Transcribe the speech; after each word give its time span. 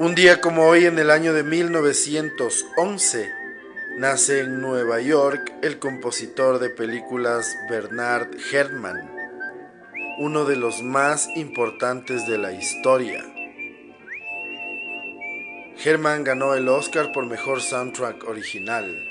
Un 0.00 0.14
día 0.14 0.40
como 0.40 0.66
hoy 0.66 0.86
en 0.86 0.98
el 0.98 1.10
año 1.10 1.34
de 1.34 1.42
1911 1.42 3.30
nace 3.98 4.40
en 4.40 4.62
Nueva 4.62 5.02
York 5.02 5.52
el 5.60 5.78
compositor 5.78 6.58
de 6.58 6.70
películas 6.70 7.54
Bernard 7.68 8.30
Herrmann, 8.50 9.10
uno 10.18 10.46
de 10.46 10.56
los 10.56 10.82
más 10.82 11.28
importantes 11.36 12.26
de 12.26 12.38
la 12.38 12.52
historia. 12.52 13.22
Herrmann 15.84 16.24
ganó 16.24 16.54
el 16.54 16.66
Oscar 16.70 17.12
por 17.12 17.26
mejor 17.26 17.60
soundtrack 17.60 18.26
original. 18.26 19.06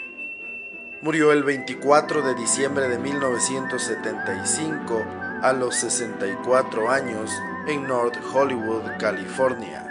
Murió 1.04 1.32
el 1.32 1.44
24 1.44 2.24
de 2.24 2.34
diciembre 2.34 2.90
de 2.90 2.98
1975 2.98 5.06
a 5.44 5.54
los 5.54 5.76
64 5.76 6.90
años 6.90 7.30
en 7.68 7.88
North 7.88 8.18
Hollywood, 8.34 8.98
California. 8.98 9.89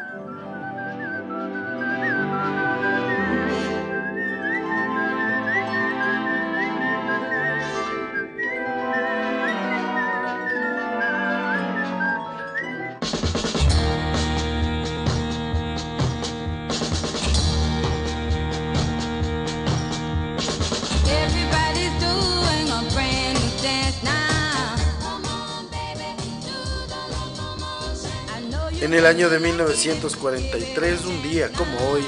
En 28.80 28.94
el 28.94 29.06
año 29.06 29.28
de 29.28 29.40
1943, 29.40 31.04
un 31.04 31.20
día 31.20 31.50
como 31.52 31.76
hoy, 31.90 32.04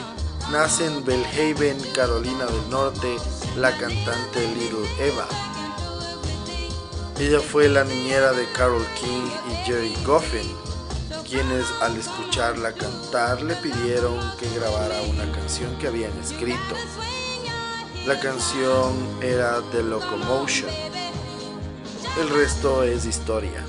nace 0.52 0.86
en 0.86 1.04
Belhaven, 1.04 1.76
Carolina 1.92 2.46
del 2.46 2.70
Norte, 2.70 3.16
la 3.56 3.76
cantante 3.76 4.46
Little 4.54 4.88
Eva. 5.00 5.26
Ella 7.18 7.40
fue 7.40 7.68
la 7.68 7.82
niñera 7.82 8.32
de 8.32 8.46
Carol 8.52 8.86
King 9.00 9.30
y 9.50 9.54
Jerry 9.66 9.94
Goffin, 10.06 10.48
quienes 11.28 11.66
al 11.80 11.96
escucharla 11.96 12.72
cantar 12.72 13.42
le 13.42 13.56
pidieron 13.56 14.16
que 14.38 14.48
grabara 14.54 15.02
una 15.02 15.30
canción 15.32 15.76
que 15.78 15.88
habían 15.88 16.16
escrito. 16.20 16.76
La 18.06 18.20
canción 18.20 18.94
era 19.20 19.60
The 19.72 19.82
Locomotion. 19.82 20.70
El 22.20 22.28
resto 22.28 22.84
es 22.84 23.06
historia. 23.06 23.64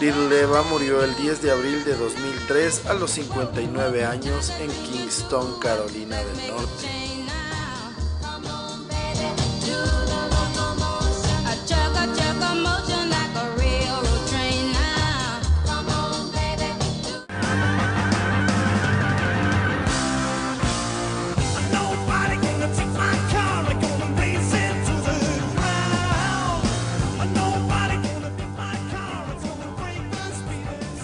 Little 0.00 0.40
Eva 0.40 0.62
murió 0.62 1.02
el 1.02 1.16
10 1.16 1.42
de 1.42 1.50
abril 1.50 1.84
de 1.84 1.96
2003 1.96 2.86
a 2.86 2.94
los 2.94 3.10
59 3.10 4.04
años 4.04 4.52
en 4.60 4.70
Kingston, 4.70 5.58
Carolina 5.58 6.16
del 6.16 6.48
Norte. 6.52 7.07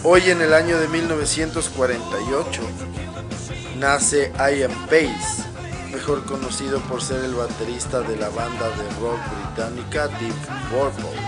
Hoy 0.06 0.28
en 0.28 0.42
el 0.42 0.52
año 0.52 0.78
de 0.78 0.86
1948 0.86 2.60
nace 3.78 4.30
Ian 4.36 4.70
Pace, 4.84 5.42
mejor 5.90 6.26
conocido 6.26 6.78
por 6.80 7.00
ser 7.00 7.24
el 7.24 7.34
baterista 7.34 8.02
de 8.02 8.14
la 8.16 8.28
banda 8.28 8.68
de 8.68 8.84
rock 9.00 9.18
británica 9.34 10.08
Deep 10.08 10.34
Purple. 10.68 11.18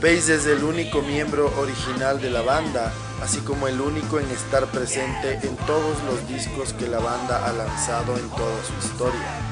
Pace 0.00 0.36
es 0.36 0.46
el 0.46 0.64
único 0.64 1.02
miembro 1.02 1.52
original 1.58 2.18
de 2.18 2.30
la 2.30 2.40
banda, 2.40 2.94
así 3.22 3.40
como 3.40 3.68
el 3.68 3.78
único 3.78 4.18
en 4.18 4.30
estar 4.30 4.64
presente 4.70 5.38
en 5.42 5.54
todos 5.66 6.02
los 6.04 6.26
discos 6.26 6.72
que 6.72 6.88
la 6.88 6.98
banda 6.98 7.44
ha 7.44 7.52
lanzado 7.52 8.16
en 8.16 8.26
toda 8.30 8.64
su 8.64 8.88
historia. 8.88 9.45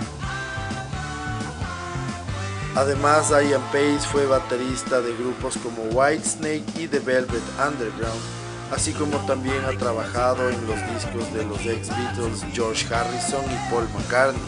Además, 2.76 3.30
Ian 3.30 3.62
Pace 3.66 4.00
fue 4.00 4.26
baterista 4.26 5.00
de 5.00 5.14
grupos 5.14 5.56
como 5.58 5.82
Whitesnake 5.92 6.64
y 6.76 6.88
The 6.88 6.98
Velvet 6.98 7.42
Underground, 7.64 8.20
así 8.72 8.92
como 8.92 9.16
también 9.26 9.64
ha 9.64 9.78
trabajado 9.78 10.50
en 10.50 10.66
los 10.66 10.76
discos 10.92 11.32
de 11.32 11.44
los 11.44 11.60
ex 11.60 11.88
Beatles 11.88 12.44
George 12.52 12.92
Harrison 12.92 13.44
y 13.44 13.70
Paul 13.70 13.88
McCartney. 13.94 14.42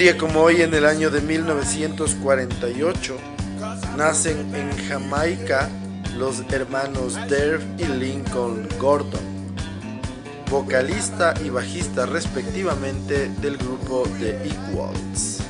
Día 0.00 0.16
como 0.16 0.40
hoy, 0.40 0.62
en 0.62 0.72
el 0.72 0.86
año 0.86 1.10
de 1.10 1.20
1948, 1.20 3.18
nacen 3.98 4.54
en 4.54 4.70
Jamaica 4.88 5.68
los 6.16 6.40
hermanos 6.50 7.18
Derv 7.28 7.60
y 7.76 7.84
Lincoln 7.84 8.66
Gordon, 8.78 9.20
vocalista 10.50 11.34
y 11.44 11.50
bajista 11.50 12.06
respectivamente 12.06 13.28
del 13.42 13.58
grupo 13.58 14.04
The 14.18 14.38
Equals. 14.48 15.49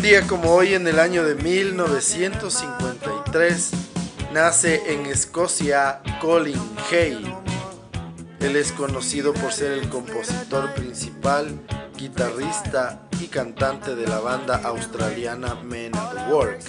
Un 0.00 0.06
día 0.06 0.26
como 0.26 0.54
hoy 0.54 0.72
en 0.72 0.88
el 0.88 0.98
año 0.98 1.24
de 1.24 1.34
1953 1.34 3.70
nace 4.32 4.94
en 4.94 5.04
Escocia 5.04 6.00
Colin 6.22 6.58
Hay. 6.90 7.22
Él 8.40 8.56
es 8.56 8.72
conocido 8.72 9.34
por 9.34 9.52
ser 9.52 9.72
el 9.72 9.90
compositor 9.90 10.72
principal, 10.72 11.60
guitarrista 11.98 13.02
y 13.20 13.26
cantante 13.26 13.94
de 13.94 14.06
la 14.06 14.20
banda 14.20 14.62
australiana 14.64 15.56
Men 15.56 15.94
at 15.94 16.30
Work. 16.30 16.62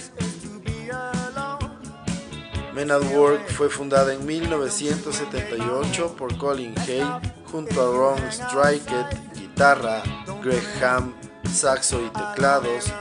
Men 2.74 2.90
at 2.90 3.14
Work 3.14 3.48
fue 3.48 3.70
fundada 3.70 4.12
en 4.12 4.26
1978 4.26 6.16
por 6.16 6.36
Colin 6.36 6.74
Hay 6.80 7.10
junto 7.50 7.80
a 7.80 7.86
Ron 7.96 8.20
Strikett, 8.30 9.34
guitarra, 9.34 10.02
Greg 10.42 10.84
Ham, 10.84 11.14
saxo 11.52 12.00
y 12.02 12.08
teclados, 12.10 12.92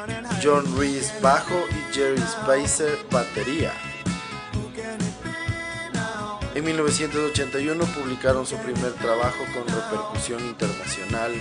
John 0.43 0.65
Reese 0.77 1.13
bajo 1.21 1.65
y 1.69 1.93
Jerry 1.93 2.21
Spicer 2.21 2.97
batería. 3.11 3.73
En 6.55 6.65
1981 6.65 7.85
publicaron 7.85 8.45
su 8.45 8.57
primer 8.57 8.93
trabajo 8.93 9.43
con 9.53 9.67
repercusión 9.67 10.43
internacional 10.45 11.31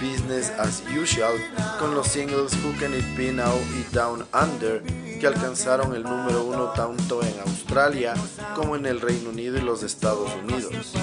Business 0.00 0.50
as 0.58 0.82
Usual 0.98 1.34
con 1.78 1.94
los 1.94 2.08
singles 2.08 2.52
Who 2.64 2.74
Can 2.80 2.94
It 2.94 3.16
Be 3.16 3.30
Now 3.32 3.58
y 3.74 3.94
Down 3.94 4.26
Under 4.32 4.82
que 4.82 5.26
alcanzaron 5.26 5.94
el 5.94 6.02
número 6.02 6.44
uno 6.44 6.72
tanto 6.72 7.22
en 7.22 7.38
Australia 7.40 8.14
como 8.54 8.76
en 8.76 8.86
el 8.86 9.00
Reino 9.00 9.30
Unido 9.30 9.58
y 9.58 9.62
los 9.62 9.82
Estados 9.82 10.30
Unidos. 10.34 10.94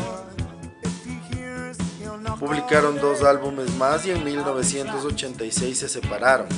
Publicaron 2.44 3.00
dos 3.00 3.24
álbumes 3.24 3.74
más 3.76 4.06
y 4.06 4.12
en 4.12 4.22
1986 4.22 5.80
se 5.80 5.88
separaron. 5.88 6.50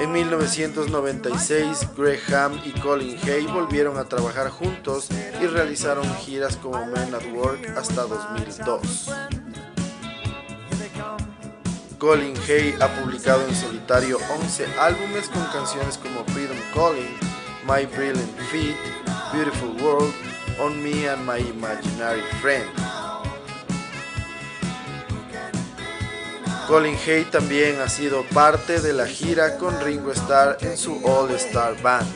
En 0.00 0.10
1996, 0.10 1.88
Graham 1.94 2.58
y 2.64 2.70
Colin 2.80 3.18
Hay 3.24 3.46
volvieron 3.46 3.98
a 3.98 4.04
trabajar 4.04 4.48
juntos 4.48 5.08
y 5.38 5.46
realizaron 5.48 6.02
giras 6.16 6.56
como 6.56 6.86
Men 6.86 7.14
at 7.14 7.26
Work 7.34 7.76
hasta 7.76 8.04
2002. 8.04 9.10
Colin 11.98 12.34
Hay 12.48 12.74
ha 12.80 12.88
publicado 13.02 13.46
en 13.46 13.54
solitario 13.54 14.16
11 14.40 14.66
álbumes 14.80 15.28
con 15.28 15.44
canciones 15.52 15.98
como 15.98 16.24
Freedom 16.32 16.56
Calling, 16.72 17.18
My 17.68 17.84
Brilliant 17.84 18.38
Feet, 18.50 18.76
Beautiful 19.30 19.76
World, 19.82 20.14
On 20.58 20.82
Me 20.82 21.06
and 21.06 21.26
My 21.26 21.46
Imaginary 21.50 22.22
Friend. 22.40 23.01
Colin 26.66 26.96
Hay 27.06 27.24
también 27.24 27.80
ha 27.80 27.88
sido 27.88 28.24
parte 28.32 28.80
de 28.80 28.92
la 28.92 29.06
gira 29.06 29.58
con 29.58 29.78
Ringo 29.80 30.12
Starr 30.12 30.58
en 30.60 30.76
su 30.76 31.00
All 31.04 31.30
Star 31.32 31.80
Band. 31.82 32.06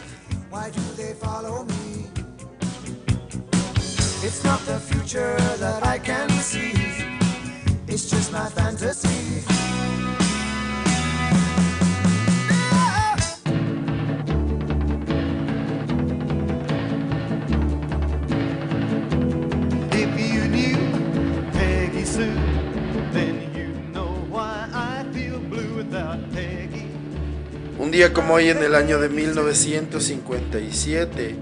Un 27.78 27.90
día 27.90 28.14
como 28.14 28.32
hoy 28.34 28.48
en 28.48 28.62
el 28.62 28.74
año 28.74 28.98
de 28.98 29.10
1957, 29.10 31.36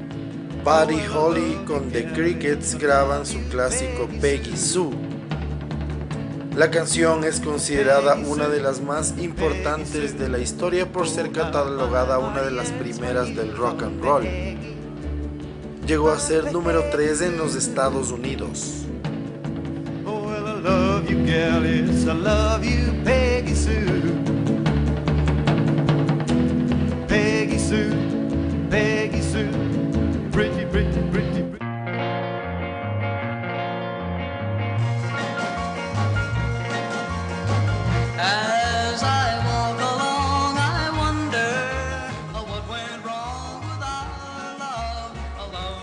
Buddy 0.65 1.01
Holly 1.15 1.61
con 1.65 1.91
The 1.91 2.13
Crickets 2.13 2.77
graban 2.77 3.25
su 3.25 3.39
clásico 3.51 4.09
Peggy 4.21 4.57
Sue. 4.57 4.91
La 6.57 6.73
canción 6.73 7.23
es 7.23 7.39
considerada 7.39 8.17
una 8.17 8.49
de 8.49 8.61
las 8.61 8.81
más 8.81 9.15
importantes 9.19 10.19
de 10.19 10.29
la 10.29 10.41
historia 10.41 10.91
por 10.91 11.09
ser 11.09 11.31
catalogada 11.31 12.19
una 12.19 12.43
de 12.43 12.51
las 12.51 12.73
primeras 12.73 13.37
del 13.37 13.57
rock 13.57 13.85
and 13.85 14.03
roll. 14.03 14.27
Llegó 15.87 16.11
a 16.11 16.19
ser 16.19 16.53
número 16.53 16.83
3 16.91 17.21
en 17.21 17.39
los 17.39 17.55
Estados 17.55 18.11
Unidos. 18.11 18.85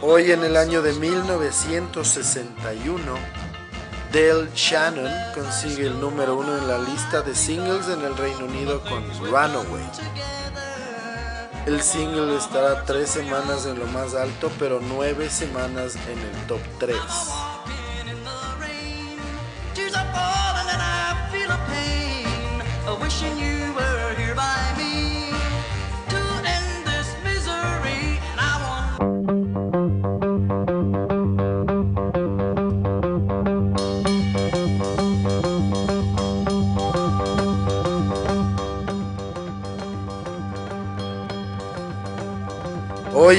Hoy 0.03 0.31
en 0.31 0.43
el 0.43 0.57
año 0.57 0.81
de 0.83 0.93
1961, 0.93 3.01
Dale 4.11 4.49
Shannon 4.53 5.11
consigue 5.33 5.87
el 5.87 5.99
número 5.99 6.37
uno 6.37 6.55
en 6.57 6.67
la 6.67 6.77
lista 6.77 7.21
de 7.21 7.33
singles 7.33 7.87
en 7.87 8.03
el 8.03 8.15
Reino 8.17 8.45
Unido 8.45 8.83
con 8.83 9.03
Runaway. 9.19 9.89
El 11.67 11.79
single 11.81 12.35
estará 12.37 12.83
tres 12.85 13.11
semanas 13.11 13.67
en 13.67 13.77
lo 13.77 13.85
más 13.87 14.15
alto, 14.15 14.51
pero 14.57 14.79
nueve 14.81 15.29
semanas 15.29 15.95
en 15.95 16.17
el 16.17 16.47
top 16.47 16.59
3. 16.79 16.97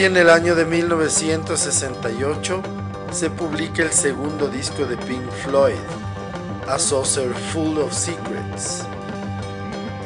En 0.02 0.16
el 0.16 0.31
año 0.31 0.56
de 0.56 0.64
1968 0.64 2.60
se 3.12 3.31
publica 3.31 3.84
el 3.84 3.93
segundo 3.93 4.49
disco 4.49 4.84
de 4.84 4.96
Pink 4.96 5.31
Floyd, 5.31 5.78
A 6.66 6.76
Saucer 6.76 7.32
Full 7.32 7.78
of 7.78 7.93
Secrets. 7.93 8.82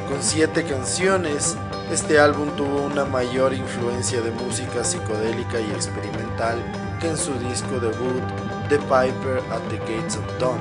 Con 0.06 0.22
siete 0.22 0.64
canciones, 0.64 1.56
este 1.90 2.18
álbum 2.18 2.50
tuvo 2.56 2.82
una 2.82 3.06
mayor 3.06 3.54
influencia 3.54 4.20
de 4.20 4.32
música 4.32 4.84
psicodélica 4.84 5.60
y 5.60 5.70
experimental 5.70 6.62
que 7.00 7.08
en 7.08 7.16
su 7.16 7.32
disco 7.38 7.80
debut 7.80 8.22
The 8.68 8.76
Piper 8.80 9.38
at 9.50 9.62
the 9.70 9.78
Gates 9.78 10.18
of 10.18 10.38
Dawn. 10.38 10.60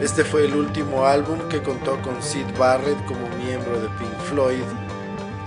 Este 0.00 0.22
fue 0.22 0.44
el 0.44 0.54
último 0.54 1.04
álbum 1.04 1.40
que 1.48 1.64
contó 1.64 2.00
con 2.00 2.22
Sid 2.22 2.46
Barrett 2.56 3.04
como 3.06 3.28
miembro 3.44 3.80
de 3.80 3.88
Pink 3.88 4.16
Floyd 4.28 4.62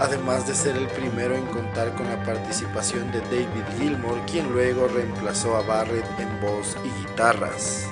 además 0.03 0.45
de 0.45 0.53
ser 0.53 0.75
el 0.75 0.87
primero 0.87 1.33
en 1.33 1.45
contar 1.45 1.95
con 1.95 2.09
la 2.09 2.21
participación 2.23 3.09
de 3.13 3.21
David 3.21 3.63
Gilmour, 3.77 4.19
quien 4.29 4.51
luego 4.51 4.89
reemplazó 4.89 5.55
a 5.55 5.61
Barrett 5.61 6.05
en 6.19 6.41
voz 6.41 6.75
y 6.83 6.89
guitarras. 7.01 7.87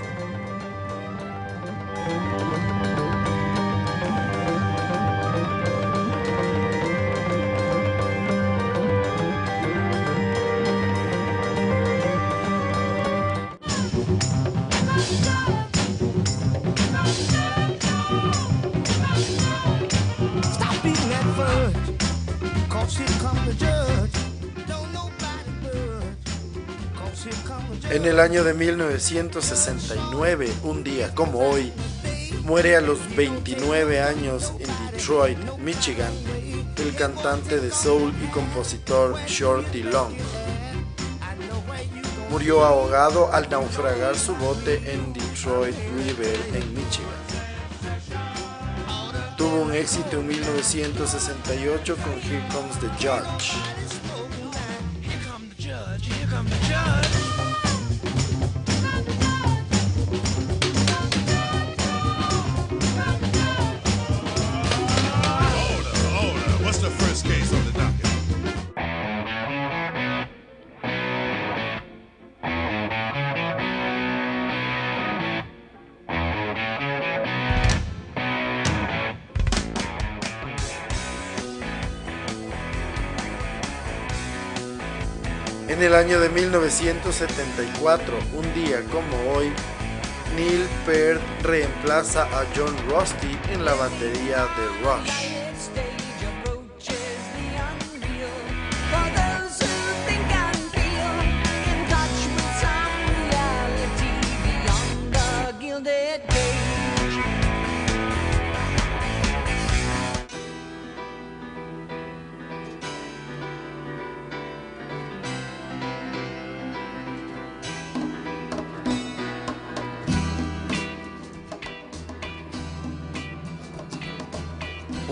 En 27.91 28.05
el 28.05 28.21
año 28.21 28.45
de 28.45 28.53
1969, 28.53 30.49
un 30.63 30.81
día 30.81 31.13
como 31.13 31.39
hoy, 31.39 31.73
muere 32.43 32.77
a 32.77 32.81
los 32.81 32.99
29 33.17 34.01
años 34.01 34.53
en 34.59 34.91
Detroit, 34.91 35.37
Michigan, 35.57 36.13
el 36.77 36.95
cantante 36.95 37.59
de 37.59 37.69
soul 37.69 38.13
y 38.23 38.27
compositor 38.27 39.19
Shorty 39.27 39.83
Long. 39.83 40.13
Murió 42.29 42.63
ahogado 42.63 43.29
al 43.33 43.49
naufragar 43.49 44.17
su 44.17 44.35
bote 44.37 44.93
en 44.93 45.11
Detroit 45.11 45.75
River, 45.97 46.39
en 46.53 46.73
Michigan. 46.73 47.11
Tuvo 49.35 49.63
un 49.63 49.73
éxito 49.73 50.21
en 50.21 50.27
1968 50.27 51.97
con 51.97 52.13
Here 52.21 52.47
Comes 52.53 52.79
the 52.79 52.87
Judge. 53.05 53.51
En 85.81 85.87
el 85.87 85.95
año 85.95 86.19
de 86.19 86.29
1974, 86.29 88.19
un 88.35 88.53
día 88.53 88.83
como 88.91 89.33
hoy, 89.33 89.51
Neil 90.35 90.67
Peart 90.85 91.19
reemplaza 91.41 92.25
a 92.25 92.45
John 92.55 92.75
Rusty 92.87 93.35
en 93.51 93.65
la 93.65 93.73
batería 93.73 94.45
de 94.45 94.67
Rush. 94.83 95.30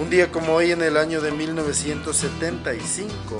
Un 0.10 0.16
día 0.16 0.32
como 0.32 0.56
hoy 0.56 0.72
en 0.72 0.82
el 0.82 0.98
año 0.98 1.22
de 1.22 1.30
1975 1.30 3.40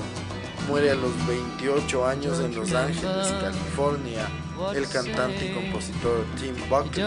muere 0.68 0.92
a 0.92 0.94
los 0.94 1.10
28 1.26 2.06
años 2.06 2.38
en 2.38 2.54
Los 2.54 2.72
Ángeles, 2.72 3.26
California, 3.40 4.28
el 4.76 4.88
cantante 4.88 5.46
y 5.46 5.52
compositor 5.52 6.24
Tim 6.38 6.54
Buckley. 6.68 7.04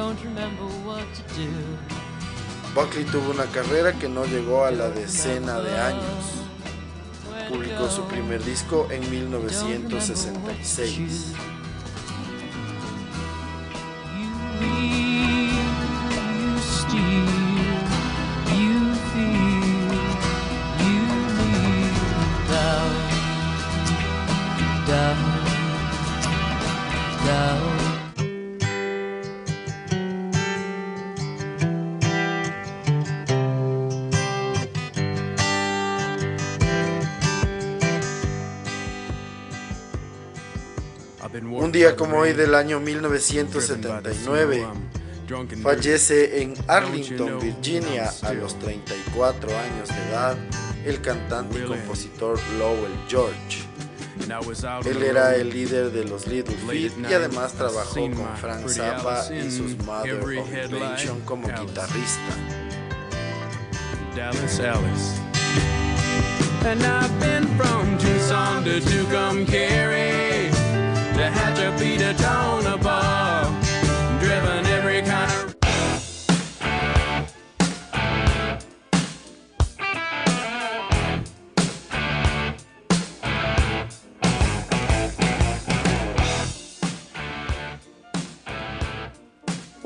Buckley 2.76 3.06
tuvo 3.06 3.32
una 3.32 3.46
carrera 3.46 3.94
que 3.94 4.10
no 4.10 4.26
llegó 4.26 4.66
a 4.66 4.72
la 4.72 4.90
decena 4.90 5.62
de 5.62 5.80
años. 5.80 6.26
Publicó 7.48 7.90
su 7.90 8.04
primer 8.04 8.44
disco 8.44 8.90
en 8.92 9.10
1966. 9.10 11.36
Un 41.64 41.72
día 41.72 41.96
como 41.96 42.18
hoy 42.20 42.34
del 42.34 42.56
año 42.56 42.80
1979, 42.80 44.68
fallece 45.62 46.42
en 46.42 46.54
Arlington, 46.68 47.40
Virginia, 47.40 48.12
a 48.22 48.34
los 48.34 48.60
34 48.60 49.50
años 49.50 49.88
de 49.88 50.10
edad, 50.10 50.38
el 50.86 51.02
cantante 51.02 51.60
y 51.60 51.64
compositor 51.64 52.38
Lowell 52.60 52.94
George. 53.08 53.73
Él 54.86 55.04
era 55.04 55.36
el 55.36 55.50
líder 55.50 55.92
de 55.92 56.06
los 56.06 56.28
Little 56.28 56.56
Feet 56.56 56.94
y 57.10 57.14
además 57.14 57.54
trabajó 57.54 58.10
con 58.12 58.38
Frank 58.38 58.68
Zappa 58.68 59.26
y 59.34 59.52
sus 59.52 59.78
Mother 59.86 60.22
of 60.22 60.48
Invention 60.72 61.20
como 61.22 61.48
guitarrista. 61.48 62.34
Dallas 64.16 64.60
Alice. 64.60 65.20
And 66.66 66.82
I've 66.84 67.20
been 67.20 67.46
from 67.58 67.98
Tucson 67.98 68.64
to 68.64 68.80
Tucumcari 68.80 70.50
to 71.16 71.30
Hatcher 71.30 71.72
to 71.78 72.14
Tonopah, 72.14 73.52
driven 74.20 74.73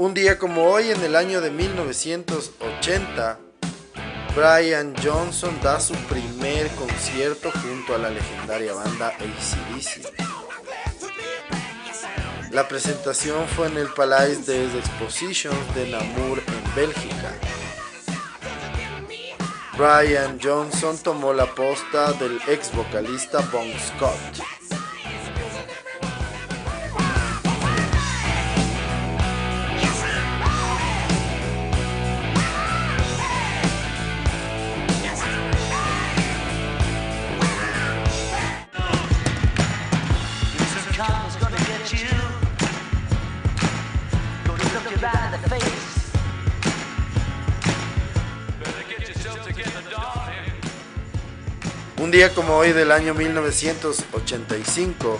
Un 0.07 0.13
día 0.13 0.39
como 0.39 0.63
hoy, 0.63 0.89
en 0.89 1.03
el 1.03 1.17
año 1.17 1.41
de 1.41 1.51
1980, 1.51 3.39
Brian 4.33 4.95
Johnson 5.03 5.59
da 5.61 5.81
su 5.81 5.95
primer 6.07 6.69
concierto 6.75 7.51
junto 7.51 7.93
a 7.93 7.97
la 7.97 8.09
legendaria 8.09 8.73
banda 8.73 9.09
ACDC. 9.09 10.13
La 12.51 12.69
presentación 12.69 13.45
fue 13.49 13.67
en 13.67 13.75
el 13.75 13.89
Palais 13.89 14.45
des 14.45 14.73
Expositions 14.75 15.75
de 15.75 15.89
Namur 15.89 16.39
en 16.39 16.73
Bélgica. 16.73 17.33
Brian 19.77 20.39
Johnson 20.41 20.97
tomó 21.03 21.33
la 21.33 21.53
posta 21.53 22.13
del 22.13 22.39
ex 22.47 22.73
vocalista 22.73 23.41
Bon 23.51 23.67
Scott. 23.77 24.56
Día 52.17 52.33
como 52.33 52.57
hoy 52.57 52.71
del 52.71 52.91
año 52.91 53.13
1985, 53.13 55.19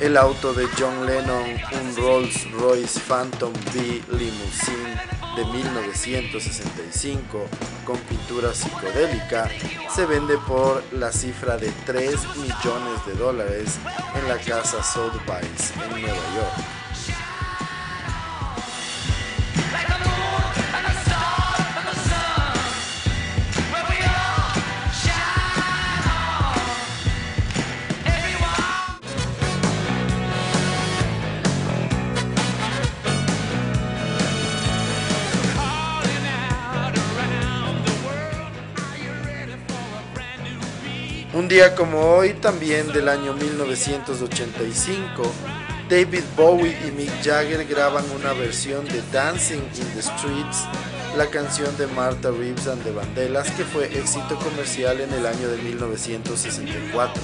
el 0.00 0.16
auto 0.16 0.52
de 0.54 0.66
John 0.76 1.06
Lennon, 1.06 1.44
un 1.44 1.96
Rolls 1.96 2.50
Royce 2.50 2.98
Phantom 2.98 3.52
V 3.52 4.02
Limousine 4.10 5.00
de 5.36 5.44
1965 5.44 7.46
con 7.84 7.96
pintura 7.98 8.52
psicodélica, 8.52 9.48
se 9.94 10.04
vende 10.04 10.36
por 10.38 10.82
la 10.94 11.12
cifra 11.12 11.58
de 11.58 11.70
3 11.86 12.36
millones 12.38 13.06
de 13.06 13.14
dólares 13.14 13.78
en 14.20 14.28
la 14.28 14.38
casa 14.38 14.82
Sotheby's 14.82 15.72
en 15.80 15.90
Nueva 16.02 16.34
York. 16.34 16.75
Un 41.46 41.50
día 41.50 41.76
como 41.76 42.00
hoy, 42.00 42.32
también 42.32 42.92
del 42.92 43.08
año 43.08 43.32
1985, 43.32 45.22
David 45.88 46.24
Bowie 46.36 46.76
y 46.84 46.90
Mick 46.90 47.22
Jagger 47.22 47.64
graban 47.66 48.04
una 48.10 48.32
versión 48.32 48.84
de 48.84 49.00
Dancing 49.12 49.60
in 49.60 49.94
the 49.94 50.02
Streets, 50.02 50.64
la 51.16 51.26
canción 51.26 51.68
de 51.78 51.86
Martha 51.86 52.32
Reeves 52.32 52.66
and 52.66 52.82
the 52.82 52.90
Vandellas 52.90 53.48
que 53.52 53.62
fue 53.62 53.84
éxito 53.96 54.36
comercial 54.40 55.00
en 55.00 55.12
el 55.12 55.24
año 55.24 55.46
de 55.46 55.58
1964. 55.58 57.22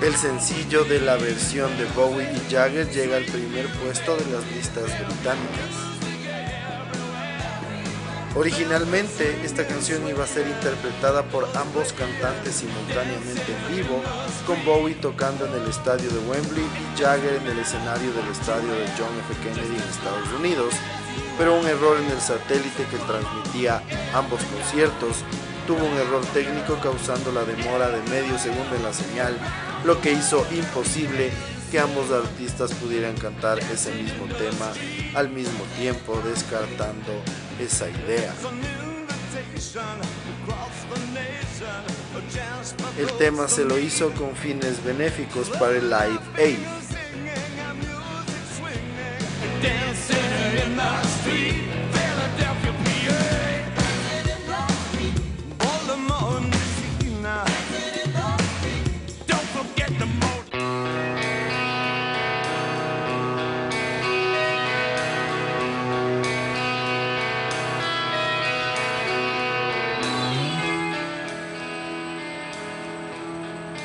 El 0.00 0.14
sencillo 0.14 0.84
de 0.84 1.00
la 1.00 1.16
versión 1.16 1.76
de 1.76 1.86
Bowie 1.86 2.30
y 2.32 2.52
Jagger 2.52 2.88
llega 2.88 3.16
al 3.16 3.24
primer 3.24 3.66
puesto 3.80 4.16
de 4.16 4.26
las 4.30 4.46
listas 4.52 4.84
británicas. 4.84 5.85
Originalmente 8.36 9.40
esta 9.42 9.66
canción 9.66 10.06
iba 10.06 10.24
a 10.24 10.26
ser 10.26 10.46
interpretada 10.46 11.22
por 11.22 11.48
ambos 11.56 11.94
cantantes 11.94 12.56
simultáneamente 12.56 13.46
en 13.48 13.76
vivo, 13.76 14.02
con 14.46 14.62
Bowie 14.66 14.94
tocando 14.96 15.46
en 15.46 15.54
el 15.54 15.66
estadio 15.66 16.10
de 16.10 16.18
Wembley 16.28 16.62
y 16.62 17.00
Jagger 17.00 17.36
en 17.36 17.46
el 17.46 17.58
escenario 17.60 18.12
del 18.12 18.28
estadio 18.28 18.68
de 18.74 18.84
John 18.98 19.08
F. 19.24 19.40
Kennedy 19.42 19.76
en 19.76 19.88
Estados 19.88 20.28
Unidos, 20.38 20.74
pero 21.38 21.58
un 21.58 21.66
error 21.66 21.96
en 21.98 22.10
el 22.10 22.20
satélite 22.20 22.84
que 22.90 22.98
transmitía 22.98 23.82
ambos 24.12 24.42
conciertos 24.44 25.24
tuvo 25.66 25.86
un 25.86 25.96
error 25.96 26.22
técnico 26.34 26.78
causando 26.82 27.32
la 27.32 27.44
demora 27.44 27.88
de 27.88 28.02
medio 28.10 28.38
segundo 28.38 28.76
en 28.76 28.82
la 28.82 28.92
señal, 28.92 29.34
lo 29.82 29.98
que 30.02 30.12
hizo 30.12 30.46
imposible 30.52 31.30
que 31.70 31.80
ambos 31.80 32.10
artistas 32.10 32.70
pudieran 32.74 33.16
cantar 33.16 33.58
ese 33.60 33.92
mismo 33.94 34.26
tema 34.26 34.70
al 35.14 35.30
mismo 35.30 35.64
tiempo, 35.78 36.20
descartando 36.22 37.22
esa 37.60 37.88
idea. 37.88 38.32
El 42.98 43.12
tema 43.18 43.48
se 43.48 43.64
lo 43.64 43.78
hizo 43.78 44.10
con 44.12 44.34
fines 44.34 44.82
benéficos 44.84 45.48
para 45.50 45.76
el 45.76 45.90
Live 45.90 46.20
Aid. 46.38 46.58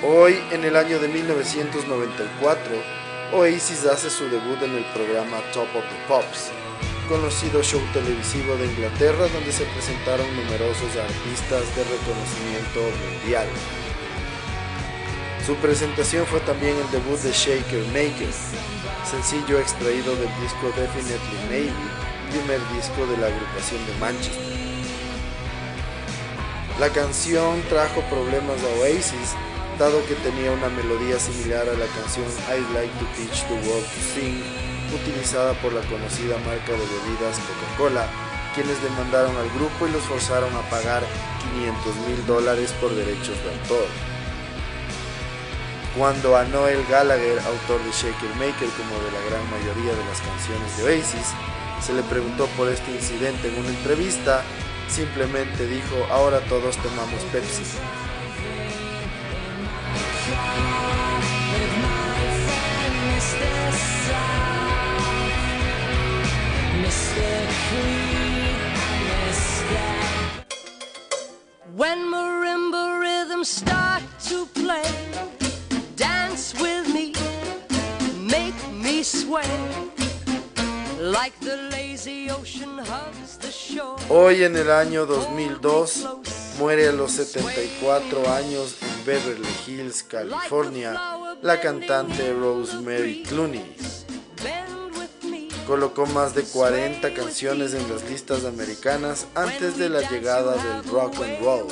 Hoy, 0.03 0.41
en 0.51 0.63
el 0.63 0.75
año 0.75 0.97
de 0.97 1.07
1994, 1.07 2.71
Oasis 3.33 3.85
hace 3.85 4.09
su 4.09 4.27
debut 4.29 4.59
en 4.63 4.75
el 4.75 4.83
programa 4.85 5.37
Top 5.53 5.67
of 5.75 5.83
the 5.83 6.07
Pops, 6.07 6.49
conocido 7.07 7.61
show 7.61 7.79
televisivo 7.93 8.55
de 8.55 8.65
Inglaterra 8.65 9.27
donde 9.27 9.51
se 9.51 9.63
presentaron 9.65 10.25
numerosos 10.35 10.97
artistas 10.97 11.75
de 11.75 11.83
reconocimiento 11.83 12.81
mundial. 12.81 13.45
Su 15.45 15.53
presentación 15.57 16.25
fue 16.25 16.39
también 16.39 16.75
el 16.77 16.89
debut 16.89 17.19
de 17.19 17.31
Shaker 17.31 17.85
Maker, 17.93 18.33
sencillo 19.05 19.59
extraído 19.59 20.15
del 20.15 20.33
disco 20.41 20.73
Definitely 20.75 21.45
Maybe, 21.47 21.91
primer 22.31 22.59
disco 22.73 23.05
de 23.05 23.17
la 23.17 23.27
agrupación 23.27 23.85
de 23.85 23.93
Manchester. 23.99 24.71
La 26.79 26.89
canción 26.89 27.61
trajo 27.69 28.01
problemas 28.09 28.57
a 28.63 28.79
Oasis 28.81 29.35
dado 29.77 30.05
que 30.05 30.15
tenía 30.15 30.51
una 30.51 30.69
melodía 30.69 31.19
similar 31.19 31.67
a 31.67 31.73
la 31.73 31.85
canción 31.87 32.25
I'd 32.49 32.69
Like 32.73 32.93
to 32.99 33.05
Teach 33.15 33.43
the 33.47 33.53
World 33.67 33.85
to 33.85 34.01
Sing, 34.13 34.41
utilizada 34.93 35.53
por 35.61 35.73
la 35.73 35.81
conocida 35.81 36.37
marca 36.45 36.71
de 36.71 36.85
bebidas 36.85 37.39
Coca-Cola, 37.39 38.05
quienes 38.55 38.81
demandaron 38.83 39.35
al 39.37 39.49
grupo 39.51 39.87
y 39.87 39.91
los 39.91 40.03
forzaron 40.03 40.53
a 40.55 40.61
pagar 40.69 41.03
500 41.55 41.95
mil 42.07 42.25
dólares 42.25 42.73
por 42.81 42.93
derechos 42.93 43.37
de 43.43 43.51
autor. 43.51 43.87
Cuando 45.97 46.37
a 46.37 46.45
Noel 46.45 46.85
Gallagher, 46.89 47.39
autor 47.39 47.83
de 47.83 47.91
Shaker 47.91 48.33
Maker 48.35 48.69
como 48.79 48.95
de 49.03 49.11
la 49.11 49.21
gran 49.29 49.43
mayoría 49.51 49.91
de 49.91 50.05
las 50.05 50.21
canciones 50.21 50.77
de 50.77 50.83
Oasis, 50.83 51.35
se 51.81 51.93
le 51.93 52.03
preguntó 52.03 52.45
por 52.57 52.69
este 52.69 52.91
incidente 52.91 53.49
en 53.49 53.59
una 53.59 53.69
entrevista, 53.69 54.43
simplemente 54.87 55.65
dijo, 55.67 55.95
ahora 56.11 56.39
todos 56.41 56.77
tomamos 56.77 57.21
Pepsi. 57.31 57.63
When 71.81 72.11
marimba 72.11 72.99
rhythms 72.99 73.49
start 73.49 74.03
to 74.29 74.45
play, 74.53 74.85
dance 75.95 76.53
with 76.61 76.85
me, 76.93 77.11
make 78.19 78.53
me 78.71 79.01
sway. 79.01 79.49
Like 80.99 81.33
the 81.39 81.57
lazy 81.71 82.29
ocean 82.29 82.77
hugs 82.77 83.39
the 83.39 83.49
shore. 83.49 83.97
Hoy 84.09 84.43
en 84.43 84.57
el 84.57 84.69
año 84.69 85.07
2002 85.07 86.07
muere 86.59 86.87
a 86.87 86.91
los 86.91 87.13
74 87.13 88.29
años 88.29 88.77
en 88.83 89.03
Beverly 89.03 89.49
Hills, 89.65 90.03
California, 90.03 91.01
la 91.41 91.59
cantante 91.59 92.31
Rosemary 92.31 93.23
Clooney. 93.23 94.00
Colocó 95.71 96.05
más 96.07 96.35
de 96.35 96.43
40 96.43 97.13
canciones 97.13 97.73
en 97.73 97.89
las 97.89 98.03
listas 98.03 98.43
americanas 98.43 99.25
antes 99.35 99.77
de 99.77 99.87
la 99.87 100.01
llegada 100.01 100.57
del 100.57 100.83
rock 100.91 101.15
and 101.23 101.39
roll. 101.41 101.67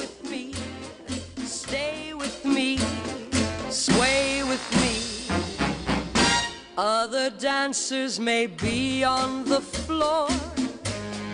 Other 6.78 7.30
dancers 7.30 8.22
may 8.22 8.48
be 8.48 9.04
on 9.04 9.44
the 9.44 9.60
floor, 9.60 10.30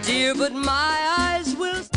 dear, 0.01 0.33
but 0.33 0.51
my 0.51 0.97
eyes 1.19 1.55
will. 1.55 1.94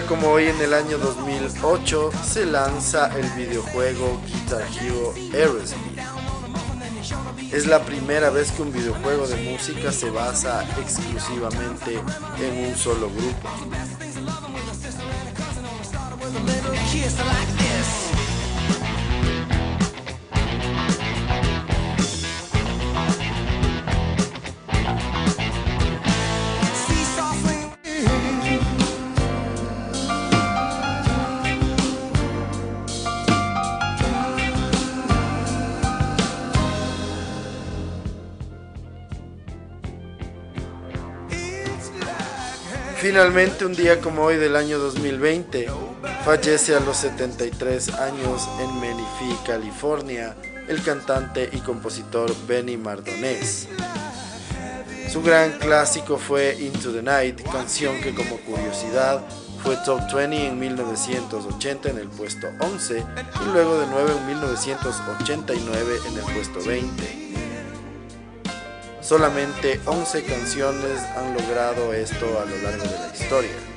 Como 0.00 0.28
hoy 0.28 0.46
en 0.46 0.58
el 0.62 0.72
año 0.72 0.96
2008 0.96 2.10
se 2.24 2.46
lanza 2.46 3.14
el 3.14 3.28
videojuego 3.32 4.22
Guitar 4.26 4.62
Hero 4.80 5.12
Aerosmith. 5.34 5.98
Es 7.52 7.66
la 7.66 7.84
primera 7.84 8.30
vez 8.30 8.52
que 8.52 8.62
un 8.62 8.72
videojuego 8.72 9.26
de 9.26 9.36
música 9.50 9.92
se 9.92 10.08
basa 10.08 10.64
exclusivamente 10.80 12.00
en 12.40 12.70
un 12.70 12.74
solo 12.74 13.10
grupo. 13.10 13.50
Finalmente, 43.12 43.66
un 43.66 43.74
día 43.74 44.00
como 44.00 44.22
hoy 44.22 44.36
del 44.36 44.56
año 44.56 44.78
2020, 44.78 45.68
fallece 46.24 46.74
a 46.74 46.80
los 46.80 46.96
73 46.96 47.90
años 47.90 48.48
en 48.58 48.80
Menifee, 48.80 49.36
California, 49.44 50.34
el 50.66 50.82
cantante 50.82 51.46
y 51.52 51.58
compositor 51.58 52.34
Benny 52.48 52.78
Mardones. 52.78 53.68
Su 55.10 55.20
gran 55.20 55.58
clásico 55.58 56.16
fue 56.16 56.56
Into 56.58 56.90
the 56.90 57.02
Night, 57.02 57.42
canción 57.52 58.00
que 58.00 58.14
como 58.14 58.38
curiosidad 58.38 59.20
fue 59.62 59.76
top 59.84 60.00
20 60.10 60.46
en 60.46 60.58
1980 60.58 61.90
en 61.90 61.98
el 61.98 62.08
puesto 62.08 62.46
11 62.60 62.98
y 62.98 63.52
luego 63.52 63.78
de 63.78 63.88
nuevo 63.88 64.08
en 64.08 64.26
1989 64.26 65.96
en 66.08 66.16
el 66.16 66.34
puesto 66.34 66.66
20. 66.66 67.31
Solamente 69.02 69.80
11 69.84 70.24
canciones 70.24 71.02
han 71.16 71.34
logrado 71.34 71.92
esto 71.92 72.38
a 72.40 72.44
lo 72.44 72.56
largo 72.62 72.84
de 72.84 72.98
la 72.98 73.10
historia. 73.12 73.71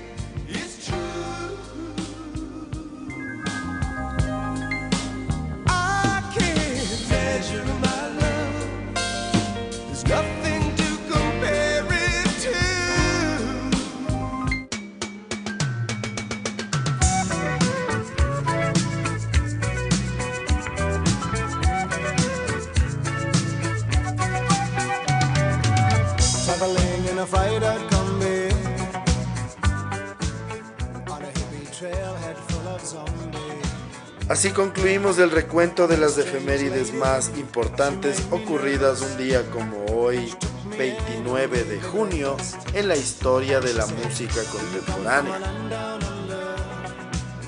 Así 34.28 34.50
concluimos 34.52 35.20
el 35.20 35.30
recuento 35.30 35.88
de 35.88 35.98
las 35.98 36.18
efemérides 36.18 36.94
más 36.94 37.32
importantes 37.38 38.24
ocurridas 38.32 39.02
un 39.02 39.18
día 39.18 39.50
como 39.52 39.86
hoy, 39.86 40.34
29 40.78 41.64
de 41.64 41.82
junio, 41.82 42.36
en 42.74 42.88
la 42.88 42.96
historia 42.96 43.60
de 43.60 43.74
la 43.76 43.86
música 43.86 44.42
contemporánea. 44.52 45.40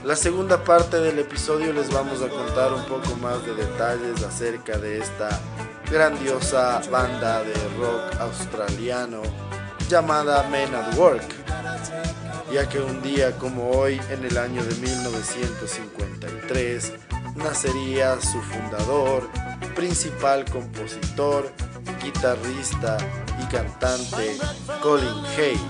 La 0.03 0.15
segunda 0.15 0.63
parte 0.63 1.01
del 1.01 1.19
episodio 1.19 1.73
les 1.73 1.91
vamos 1.91 2.21
a 2.21 2.29
contar 2.29 2.71
un 2.71 2.85
poco 2.85 3.15
más 3.17 3.43
de 3.45 3.55
detalles 3.55 4.23
acerca 4.23 4.77
de 4.77 4.99
esta 4.99 5.29
grandiosa 5.91 6.81
banda 6.91 7.43
de 7.43 7.53
rock 7.77 8.19
australiano 8.19 9.21
llamada 9.89 10.47
Men 10.49 10.73
at 10.75 10.95
Work, 10.95 11.23
ya 12.57 12.67
que 12.67 12.79
un 12.79 13.03
día 13.03 13.37
como 13.37 13.69
hoy, 13.69 14.01
en 14.09 14.25
el 14.25 14.35
año 14.35 14.63
de 14.63 14.73
1953, 14.77 16.93
nacería 17.35 18.19
su 18.19 18.41
fundador, 18.41 19.29
principal 19.75 20.43
compositor, 20.45 21.53
guitarrista 22.03 22.97
y 23.39 23.45
cantante 23.45 24.39
Colin 24.81 25.23
Hay. 25.37 25.61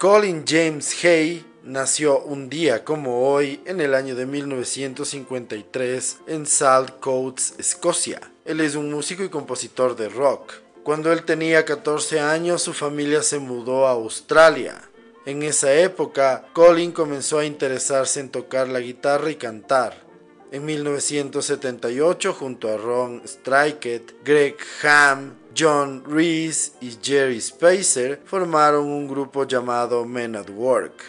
Colin 0.00 0.44
James 0.48 1.04
Hay 1.04 1.44
nació 1.62 2.20
un 2.20 2.48
día 2.48 2.86
como 2.86 3.28
hoy 3.28 3.60
en 3.66 3.82
el 3.82 3.94
año 3.94 4.14
de 4.14 4.24
1953 4.24 6.20
en 6.26 6.46
Saltcoats, 6.46 7.52
Escocia. 7.58 8.18
Él 8.46 8.62
es 8.62 8.76
un 8.76 8.90
músico 8.90 9.24
y 9.24 9.28
compositor 9.28 9.96
de 9.96 10.08
rock. 10.08 10.54
Cuando 10.84 11.12
él 11.12 11.24
tenía 11.24 11.66
14 11.66 12.18
años 12.18 12.62
su 12.62 12.72
familia 12.72 13.22
se 13.22 13.40
mudó 13.40 13.86
a 13.86 13.90
Australia. 13.90 14.80
En 15.26 15.42
esa 15.42 15.74
época, 15.74 16.46
Colin 16.54 16.92
comenzó 16.92 17.38
a 17.38 17.44
interesarse 17.44 18.20
en 18.20 18.30
tocar 18.30 18.68
la 18.68 18.80
guitarra 18.80 19.30
y 19.30 19.34
cantar. 19.34 20.02
En 20.50 20.64
1978, 20.64 22.32
junto 22.32 22.72
a 22.72 22.78
Ron 22.78 23.20
Strykett, 23.26 24.14
Greg 24.24 24.56
Ham, 24.82 25.34
John 25.60 26.02
Reese 26.06 26.72
y 26.80 26.96
Jerry 27.02 27.38
Spacer 27.38 28.22
formaron 28.24 28.86
un 28.86 29.06
grupo 29.06 29.44
llamado 29.44 30.06
Men 30.06 30.34
at 30.34 30.48
Work. 30.48 31.02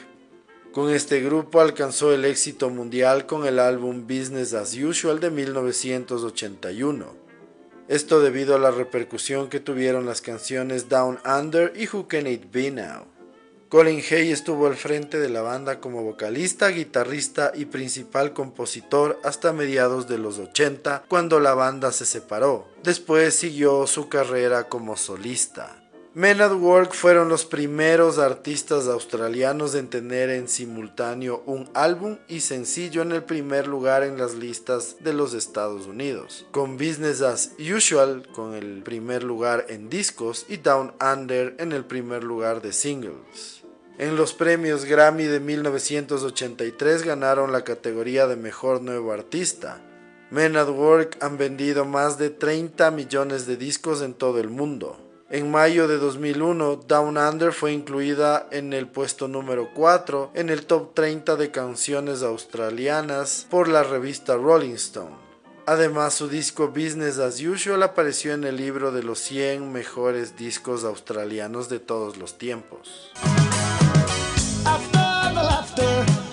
Con 0.73 0.89
este 0.89 1.21
grupo 1.21 1.61
alcanzó 1.61 2.13
el 2.13 2.25
éxito 2.25 2.69
mundial 2.69 3.25
con 3.25 3.45
el 3.45 3.59
álbum 3.59 4.01
Business 4.01 4.53
as 4.53 4.75
Usual 4.75 5.21
de 5.21 5.29
1981. 5.29 7.05
Esto 7.87 8.19
debido 8.19 8.53
a 8.53 8.59
la 8.59 8.71
repercusión 8.71 9.47
que 9.47 9.61
tuvieron 9.61 10.05
las 10.05 10.19
canciones 10.19 10.89
Down 10.89 11.19
Under 11.25 11.71
y 11.73 11.87
Who 11.87 12.09
Can 12.09 12.27
It 12.27 12.51
Be 12.51 12.71
Now. 12.71 13.11
Colin 13.71 14.03
Hay 14.12 14.34
estuvo 14.34 14.67
al 14.67 14.75
frente 14.75 15.17
de 15.17 15.29
la 15.29 15.41
banda 15.41 15.79
como 15.79 16.03
vocalista, 16.03 16.67
guitarrista 16.67 17.53
y 17.55 17.63
principal 17.63 18.34
compositor 18.34 19.17
hasta 19.23 19.53
mediados 19.53 20.10
de 20.10 20.17
los 20.17 20.39
80, 20.39 21.05
cuando 21.07 21.39
la 21.39 21.53
banda 21.53 21.93
se 21.93 22.05
separó. 22.05 22.67
Después 22.84 23.34
siguió 23.34 23.88
su 23.88 24.10
carrera 24.10 24.67
como 24.67 24.97
solista. 24.97 25.77
Men 26.13 26.41
at 26.41 26.51
Work 26.51 26.91
fueron 26.91 27.29
los 27.29 27.45
primeros 27.45 28.17
artistas 28.17 28.88
australianos 28.88 29.75
en 29.75 29.88
tener 29.88 30.29
en 30.29 30.49
simultáneo 30.49 31.41
un 31.45 31.69
álbum 31.73 32.17
y 32.27 32.41
sencillo 32.41 33.01
en 33.01 33.13
el 33.13 33.23
primer 33.23 33.67
lugar 33.67 34.03
en 34.03 34.17
las 34.17 34.36
listas 34.36 34.97
de 34.99 35.13
los 35.13 35.34
Estados 35.34 35.88
Unidos, 35.88 36.45
con 36.51 36.75
Business 36.75 37.21
as 37.21 37.51
Usual 37.57 38.27
con 38.34 38.53
el 38.53 38.84
primer 38.84 39.23
lugar 39.23 39.67
en 39.69 39.89
discos 39.89 40.45
y 40.49 40.57
Down 40.57 40.91
Under 40.99 41.55
en 41.60 41.71
el 41.71 41.86
primer 41.86 42.25
lugar 42.25 42.62
de 42.62 42.73
singles. 42.73 43.61
En 44.01 44.15
los 44.15 44.33
premios 44.33 44.85
Grammy 44.85 45.25
de 45.25 45.39
1983 45.39 47.03
ganaron 47.03 47.51
la 47.51 47.63
categoría 47.63 48.25
de 48.25 48.35
Mejor 48.35 48.81
Nuevo 48.81 49.11
Artista. 49.11 49.79
Men 50.31 50.57
at 50.57 50.69
Work 50.69 51.17
han 51.21 51.37
vendido 51.37 51.85
más 51.85 52.17
de 52.17 52.31
30 52.31 52.89
millones 52.89 53.45
de 53.45 53.57
discos 53.57 54.01
en 54.01 54.15
todo 54.15 54.39
el 54.39 54.49
mundo. 54.49 54.97
En 55.29 55.51
mayo 55.51 55.87
de 55.87 55.99
2001, 55.99 56.77
Down 56.87 57.15
Under 57.15 57.53
fue 57.53 57.73
incluida 57.73 58.47
en 58.49 58.73
el 58.73 58.87
puesto 58.87 59.27
número 59.27 59.69
4 59.75 60.31
en 60.33 60.49
el 60.49 60.65
top 60.65 60.95
30 60.95 61.35
de 61.35 61.51
canciones 61.51 62.23
australianas 62.23 63.45
por 63.51 63.67
la 63.67 63.83
revista 63.83 64.35
Rolling 64.35 64.73
Stone. 64.73 65.15
Además, 65.67 66.15
su 66.15 66.27
disco 66.27 66.69
Business 66.69 67.19
as 67.19 67.39
Usual 67.39 67.83
apareció 67.83 68.33
en 68.33 68.45
el 68.45 68.57
libro 68.57 68.91
de 68.91 69.03
los 69.03 69.19
100 69.19 69.71
mejores 69.71 70.35
discos 70.37 70.85
australianos 70.85 71.69
de 71.69 71.79
todos 71.79 72.17
los 72.17 72.39
tiempos. 72.39 73.11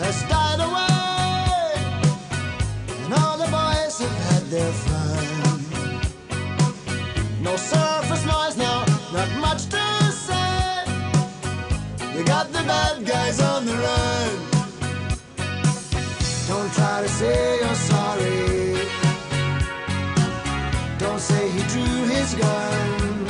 Has 0.09 0.23
died 0.23 0.61
away, 0.69 1.69
and 3.05 3.13
all 3.13 3.37
the 3.37 3.51
boys 3.59 3.99
have 3.99 4.19
had 4.29 4.45
their 4.55 4.73
fun. 4.87 5.27
No 7.43 7.55
surface 7.57 8.25
noise 8.25 8.57
now, 8.57 8.87
not 9.13 9.31
much 9.39 9.67
to 9.67 9.85
say. 10.27 10.85
We 12.17 12.23
got 12.25 12.47
the 12.55 12.63
bad 12.73 13.05
guys 13.05 13.39
on 13.39 13.67
the 13.67 13.75
run. 13.87 14.31
Don't 16.49 16.73
try 16.73 17.03
to 17.03 17.09
say 17.21 17.59
you're 17.61 17.83
sorry. 17.93 18.89
Don't 20.99 21.21
say 21.21 21.51
he 21.51 21.63
drew 21.73 22.07
his 22.17 22.35
gun. 22.35 23.27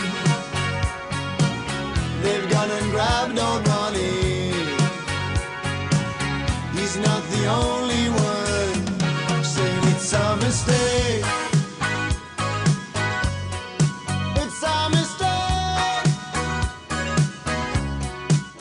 They've 2.22 2.48
gone 2.48 2.70
and 2.70 2.90
grabbed 2.92 3.38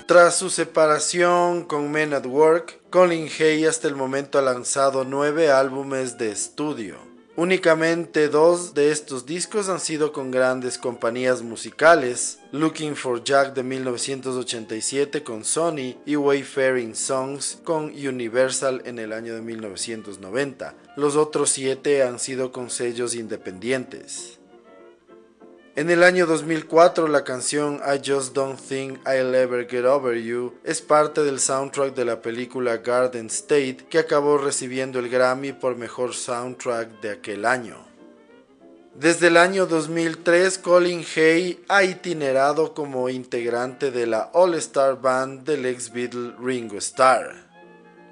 Tras 0.07 0.37
su 0.37 0.49
separación 0.49 1.65
con 1.65 1.91
Men 1.91 2.13
at 2.13 2.25
Work, 2.25 2.79
Colin 2.89 3.29
Hay 3.39 3.65
hasta 3.65 3.87
el 3.87 3.95
momento 3.95 4.39
ha 4.39 4.41
lanzado 4.41 5.03
nueve 5.03 5.51
álbumes 5.51 6.17
de 6.17 6.31
estudio. 6.31 7.06
Únicamente 7.39 8.29
dos 8.29 8.73
de 8.73 8.89
estos 8.89 9.27
discos 9.27 9.69
han 9.69 9.79
sido 9.79 10.11
con 10.11 10.31
grandes 10.31 10.79
compañías 10.79 11.43
musicales, 11.43 12.39
Looking 12.51 12.95
for 12.95 13.23
Jack 13.23 13.53
de 13.53 13.61
1987 13.61 15.21
con 15.21 15.45
Sony 15.45 15.97
y 16.03 16.15
Wayfaring 16.15 16.95
Songs 16.95 17.59
con 17.63 17.91
Universal 17.91 18.81
en 18.85 18.97
el 18.97 19.13
año 19.13 19.35
de 19.35 19.41
1990. 19.41 20.73
Los 20.95 21.15
otros 21.15 21.51
siete 21.51 22.01
han 22.01 22.17
sido 22.17 22.51
con 22.51 22.71
sellos 22.71 23.13
independientes. 23.13 24.36
En 25.77 25.91
el 25.91 26.01
año 26.01 26.25
2004 26.25 27.07
la 27.07 27.23
canción 27.23 27.79
I 27.85 28.01
Just 28.03 28.33
Don't 28.33 28.59
Think 28.59 28.97
I'll 29.07 29.35
Ever 29.35 29.67
Get 29.69 29.85
Over 29.85 30.19
You 30.19 30.55
es 30.63 30.81
parte 30.81 31.23
del 31.23 31.39
soundtrack 31.39 31.93
de 31.93 32.03
la 32.03 32.19
película 32.19 32.77
Garden 32.77 33.27
State 33.27 33.85
que 33.87 33.99
acabó 33.99 34.39
recibiendo 34.39 34.97
el 34.97 35.07
Grammy 35.07 35.53
por 35.53 35.75
mejor 35.75 36.15
soundtrack 36.15 36.99
de 37.01 37.11
aquel 37.11 37.45
año. 37.45 37.77
Desde 38.95 39.27
el 39.27 39.37
año 39.37 39.67
2003 39.67 40.57
Colin 40.57 41.05
Hay 41.15 41.63
ha 41.67 41.83
itinerado 41.83 42.73
como 42.73 43.07
integrante 43.07 43.91
de 43.91 44.07
la 44.07 44.31
All 44.33 44.55
Star 44.55 44.99
Band 44.99 45.43
del 45.43 45.67
ex 45.67 45.93
Beatle 45.93 46.33
Ringo 46.39 46.77
Starr. 46.77 47.46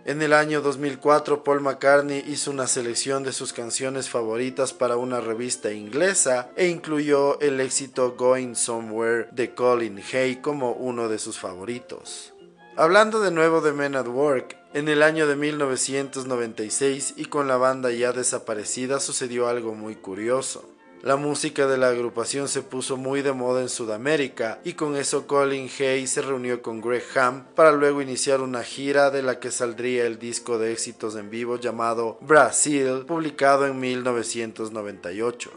En 0.07 0.21
el 0.21 0.33
año 0.33 0.61
2004, 0.61 1.43
Paul 1.43 1.61
McCartney 1.61 2.23
hizo 2.27 2.51
una 2.51 2.67
selección 2.67 3.23
de 3.23 3.33
sus 3.33 3.53
canciones 3.53 4.07
favoritas 4.07 4.71
para 4.71 4.97
una 4.97 5.19
revista 5.19 5.71
inglesa 5.71 6.51
e 6.55 6.67
incluyó 6.67 7.39
el 7.39 7.59
éxito 7.59 8.11
Going 8.15 8.53
Somewhere 8.53 9.29
de 9.31 9.55
Colin 9.55 9.99
Hay 10.13 10.35
como 10.35 10.73
uno 10.73 11.09
de 11.09 11.17
sus 11.17 11.39
favoritos. 11.39 12.35
Hablando 12.75 13.19
de 13.19 13.31
nuevo 13.31 13.61
de 13.61 13.73
Men 13.73 13.95
at 13.95 14.07
Work, 14.07 14.55
en 14.75 14.89
el 14.89 15.01
año 15.01 15.25
de 15.25 15.37
1996 15.37 17.15
y 17.17 17.25
con 17.25 17.47
la 17.47 17.57
banda 17.57 17.89
ya 17.89 18.11
desaparecida 18.11 18.99
sucedió 18.99 19.47
algo 19.47 19.73
muy 19.73 19.95
curioso. 19.95 20.69
La 21.05 21.17
música 21.17 21.67
de 21.67 21.77
la 21.77 21.89
agrupación 21.89 22.47
se 22.47 22.63
puso 22.63 22.97
muy 22.97 23.21
de 23.21 23.31
moda 23.31 23.61
en 23.61 23.69
Sudamérica 23.69 24.59
y 24.63 24.73
con 24.73 24.95
eso 24.95 25.27
Colin 25.27 25.69
Hay 25.79 26.07
se 26.07 26.23
reunió 26.23 26.63
con 26.63 26.81
Greg 26.81 27.03
Ham 27.15 27.45
para 27.53 27.71
luego 27.73 28.01
iniciar 28.01 28.41
una 28.41 28.63
gira 28.63 29.11
de 29.11 29.21
la 29.21 29.39
que 29.39 29.51
saldría 29.51 30.07
el 30.07 30.17
disco 30.17 30.57
de 30.57 30.71
éxitos 30.71 31.15
en 31.15 31.29
vivo 31.29 31.57
llamado 31.59 32.17
Brasil, 32.21 33.03
publicado 33.05 33.67
en 33.67 33.79
1998. 33.79 35.51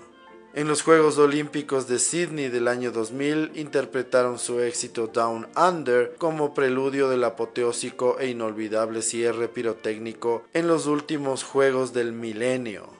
En 0.53 0.69
los 0.69 0.83
Juegos 0.83 1.17
Olímpicos 1.17 1.89
de 1.89 1.99
Sydney 1.99 2.51
del 2.51 2.69
año 2.69 2.93
2000 2.93 3.53
interpretaron 3.55 4.39
su 4.39 4.61
éxito 4.61 5.07
Down 5.07 5.49
Under 5.57 6.15
como 6.19 6.53
preludio 6.53 7.09
del 7.09 7.25
apoteósico 7.25 8.19
e 8.19 8.29
inolvidable 8.29 9.01
cierre 9.01 9.49
pirotécnico 9.49 10.43
en 10.53 10.69
los 10.69 10.85
últimos 10.85 11.43
Juegos 11.43 11.95
del 11.95 12.13
Milenio. 12.13 12.98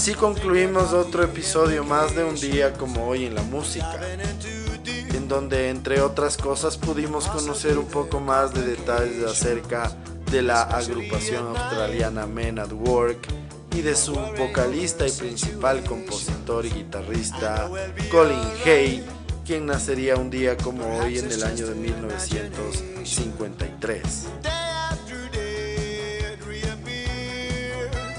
Así 0.00 0.14
concluimos 0.14 0.94
otro 0.94 1.22
episodio 1.22 1.84
más 1.84 2.16
de 2.16 2.24
un 2.24 2.34
día 2.34 2.72
como 2.72 3.06
hoy 3.06 3.26
en 3.26 3.34
la 3.34 3.42
música, 3.42 4.00
en 4.86 5.28
donde 5.28 5.68
entre 5.68 6.00
otras 6.00 6.38
cosas 6.38 6.78
pudimos 6.78 7.26
conocer 7.26 7.76
un 7.76 7.84
poco 7.84 8.18
más 8.18 8.54
de 8.54 8.62
detalles 8.62 9.22
acerca 9.26 9.92
de 10.32 10.40
la 10.40 10.62
agrupación 10.62 11.48
australiana 11.48 12.26
Men 12.26 12.60
at 12.60 12.72
Work 12.72 13.28
y 13.76 13.82
de 13.82 13.94
su 13.94 14.14
vocalista 14.14 15.06
y 15.06 15.10
principal 15.10 15.84
compositor 15.84 16.64
y 16.64 16.70
guitarrista 16.70 17.68
Colin 18.10 18.40
Hay, 18.64 19.04
quien 19.44 19.66
nacería 19.66 20.16
un 20.16 20.30
día 20.30 20.56
como 20.56 20.96
hoy 20.96 21.18
en 21.18 21.30
el 21.30 21.44
año 21.44 21.66
de 21.66 21.74
1953. 21.74 24.59